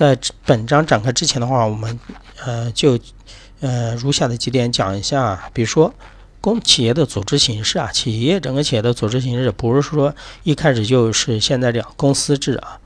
[0.00, 2.00] 在本章展开之前的话，我们
[2.42, 2.98] 呃就
[3.60, 5.92] 呃如下的几点讲一下，比如说
[6.40, 12.78] 公企业的组织形式啊，企业整个企业的组织形式不是说一开始就是现在这样公司制啊。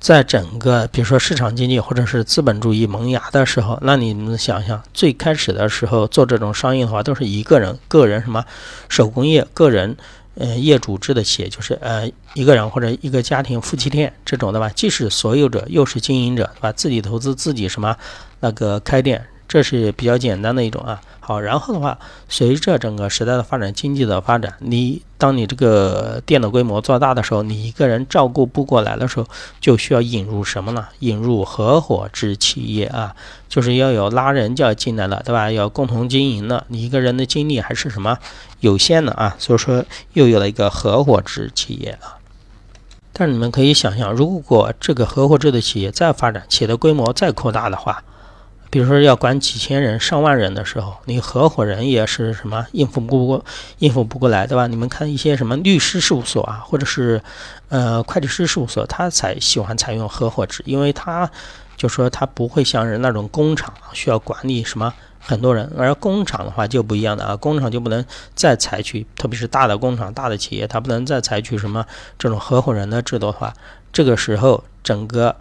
[0.00, 8.44] 在整个比如说市场经济或者是资本主义萌芽的时候，那你们想想，最开始的时候做这种商业的话，都是一个人个人什么
[8.88, 9.96] 手工业个人，
[10.38, 16.72] 呃业主制的企业，就是呃一个人或者一个家庭夫妻店这种的吧，既是所有者又是经营者，对吧？
[16.72, 17.96] 自己投资自己什么
[18.40, 19.22] 那个开店。
[19.48, 29.26] 这是比较简单的一种啊，好，然后的话，随着整个时代的发展，经济的发展，你当你这个店的规模做大的时候，你一个人照顾不过来的时候，
[29.60, 30.86] 就需要引入什么呢？
[31.00, 33.14] 引入合伙制企业啊，
[33.46, 35.52] 就是要有拉人就要进来了，对吧？
[35.52, 38.16] 要共同经营的，你一个人的精力还是什么
[38.60, 42.16] 有限的啊，所以说又有了一个合伙制企业啊。
[43.12, 48.02] 但是你们可以想象，如果这个合伙制的企业再发展，企业的规模再扩大的话，
[48.70, 53.44] 比如说要管几千人、上万人的时候，你合伙人也是什么应付不过、
[53.78, 54.66] 应付不过来，对吧？
[54.66, 57.22] 你们看一些什么律师事务所啊，或者是
[57.70, 61.30] 呃会计师事务所，他才喜欢采用合伙制，因为他
[61.78, 71.86] 就说他不会像人那种工厂需要管理什么很多人，而工厂的话就不一样的啊，工厂就不能再采取，特别是大的工厂、大的企业，它不能再采取什么
[72.18, 73.54] 这种合伙人的制度的话，
[73.90, 75.34] 这个时候整个。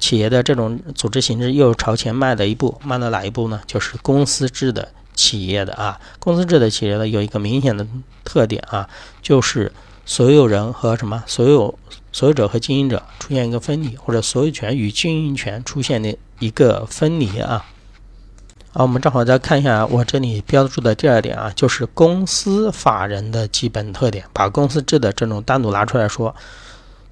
[0.00, 3.60] 企业的这种组织形式又朝前迈了一步，迈到哪一步呢？
[3.66, 7.86] 就是公司制的企业的啊，公司制的企业呢有一个明显的
[8.24, 8.88] 特点啊，
[9.20, 9.70] 就是
[10.06, 11.78] 所有人和什么所有
[12.10, 17.66] 所有者和经营者出现一个分离，或者所有权与经营权出现的一个分离啊。
[18.72, 26.34] 好，我们正好再看一下我这里标注的第二点啊，就是公司法人的基本特点，把公司制的这种单独拿出来说。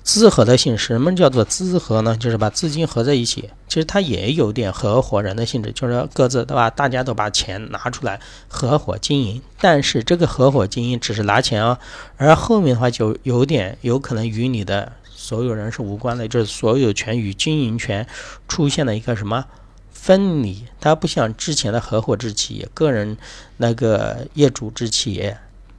[0.03, 2.17] 资合的性质，什么叫做资合呢？
[2.17, 3.51] 就是把资金合在一起。
[3.69, 6.69] 其实它也有点合伙人的性质，就是各自对吧？
[6.71, 9.41] 大家都把钱拿出来合伙经营。
[9.61, 11.79] 但是这个合伙经营只是拿钱啊，
[12.17, 18.07] 而后面的话就有点有可能与你的所有人是无关的，就是所有权与经营权
[18.49, 19.45] 出现了一个什么
[19.93, 20.65] 分离。
[20.81, 23.17] 它不像之前的合伙制企业、个人
[23.59, 25.39] 那个业主制企业，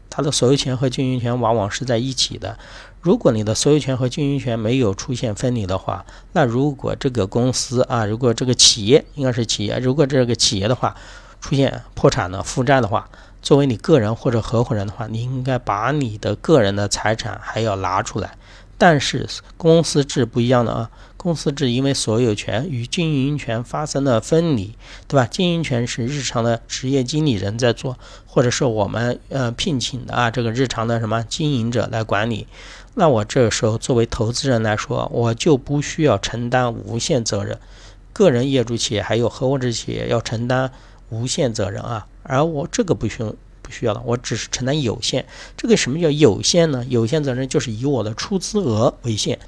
[0.09, 2.57] 它的所有权和经营权往往是在一起的。
[3.01, 10.95] 如果你的所有权和经营权没有出现分离的话，那如果这个公司啊，如果这个企业应该是企业，如果这个企业的话
[11.39, 13.09] 出现破产了、负债的话，
[13.41, 18.37] 作为你个人或者合伙人的话，你应该把你的个人的财产还要拿出来。
[18.81, 24.73] 但是公司制不一样的啊，公司制因为所有权与经营权发生了分离，
[25.07, 25.27] 对吧？
[25.27, 32.47] 经营权是日常的职业经理人在做，或者是我们呃聘请的啊这个日常的什么经营者来管理。
[32.95, 37.59] 那我这个时候作为投资人来说，我就不需要承担无限责任。
[38.11, 40.71] 个人业主企业还有合伙制企业要承担
[41.09, 43.21] 无限责任啊，而我这个不需
[43.71, 45.25] 需要的，我只是承担有限。
[45.57, 46.85] 这个什么叫有限呢？
[46.89, 49.39] 有限责任就是以我的出资额为限。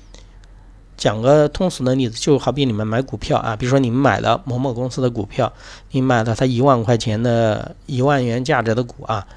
[0.96, 5.52] 讲个通俗的例子，就好比你们买股票啊，比如说你们买了某某公司的股票，
[5.92, 9.28] 你买了它一万块钱的一万元价值的股啊，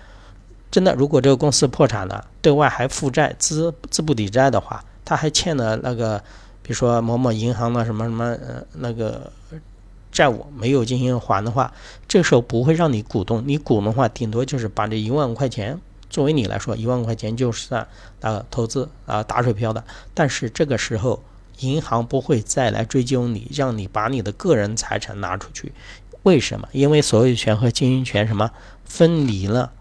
[0.71, 6.19] 真的，如果这个公司破产了，对外还负债，资资不抵债的话，他还欠了那个，
[6.63, 9.33] 比如说某某银行的什么什么呃那个。
[10.17, 11.75] 债务没有进行还的话，
[12.09, 15.79] 这时候不会让你股东，你股东的话顶多就是把这一万块钱
[16.09, 17.87] 作为你来说，一万块钱就算
[18.23, 19.85] 啊投资啊打水漂的。
[20.15, 21.23] 但是这个时候
[21.59, 25.73] 银行不会再来追究你，让你把你的个人财产拿出去。
[26.23, 26.67] 为什么？
[26.73, 28.51] 因为所有权和经营权什么
[28.87, 29.73] 分离了，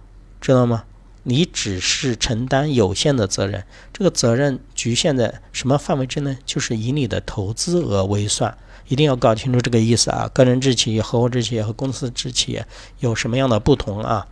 [0.41, 0.83] 知道吗？
[1.27, 6.37] 你只是承担有限的责任，这个责任局限在什么范围之内？
[6.45, 8.57] 就是以你的投资额为算。
[8.87, 10.29] 一定要搞清楚这个意思啊！
[10.31, 12.67] 个人制企业、合伙制企业和公司制企业
[12.99, 14.27] 有什么样的不同啊？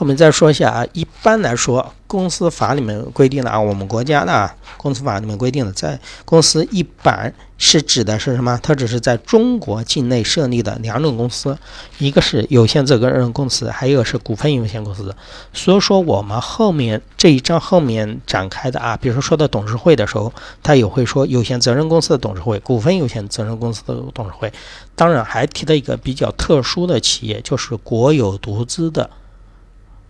[0.00, 8.58] 后面再说一下啊，一般来说，公司法里面规定的啊，我们国家的啊公司法里面规定的，在公司一般是指的是什么？
[8.62, 11.58] 它只是在中国境内设立的两种公司，
[11.98, 15.14] 一个是有限责任公司，还有一个是股份有限公司。
[15.52, 20.32] 所以说，我们后面这一章后面展开的啊，比如说说到董事会的时候，
[20.62, 24.50] 它也会说有限责任公司的董事会、股份有限责任公司的董事会。
[24.96, 29.10] 当然，还提到一个比较特殊的企业，就是国有独资的。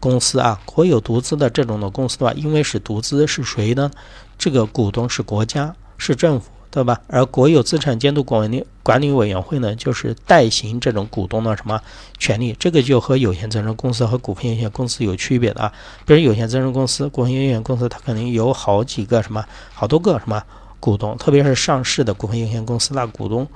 [0.00, 3.90] 公司啊，国有独资的这种的公司的话，因为是独资，是谁呢？
[4.38, 6.98] 这个股东是国家，是政府，对吧？
[7.06, 11.78] 而国有资产监督管理管理委员会呢，就是代行这种股东的什么
[12.18, 12.56] 权利？
[12.58, 15.72] 这个就和有限责任公司和股份有限公司有区别的啊。
[16.06, 19.44] 比如有限责任公司、股份有限公司，它可能有好几个什么，
[19.74, 20.42] 好多个什么
[20.80, 23.46] 股东，特别是上市的股份有限公司，那股东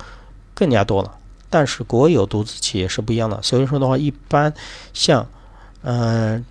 [0.53, 1.11] 更加多了。
[1.49, 4.53] 但是国有独资企业是不一样的，所以说的话，一般
[4.93, 5.27] 像
[5.85, 6.45] 嗯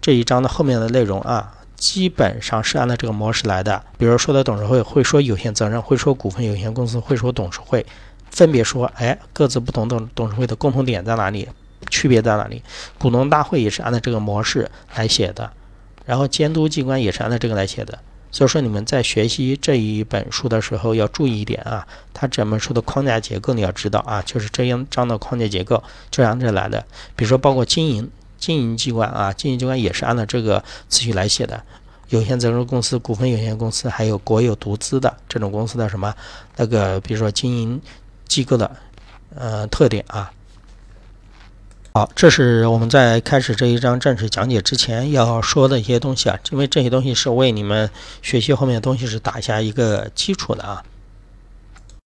[0.00, 3.82] 这一章的后面的内容啊，基本上是按照这个模式来的。
[3.96, 7.86] 比如说的董事会会说有限责任，会说股份有限公司，会说董事会，
[8.30, 11.48] 分别说哎各自不同的董事会的共同点在哪里，
[11.88, 12.62] 区别在哪里？
[12.98, 15.52] 股东大会也是按照这个模式来写的，
[16.04, 17.98] 然后监督机关也是按照这个来写的。
[18.32, 26.82] 所以说，你们在学习这一本书的时候要注意一点啊，它整本书的框架结构你要知道啊，就是这样章的框架结构就按这来的。
[27.14, 28.10] 比如说，包括经营
[28.42, 31.62] 经营机关啊，经营机关也是按照这个次序来写的。
[32.08, 36.12] 有限责任公司、股份有限公司，还有国有独资的这种公司的什么
[36.56, 37.80] 那个，比如说经营
[38.26, 38.68] 机构的
[39.36, 40.30] 呃特点啊。
[41.94, 47.88] 好，这是我们在开始这一章正式讲解之前要说的一些东西啊，因为这些东西是为你们
[48.22, 50.82] 学习后面的东西是打下一个基础的啊。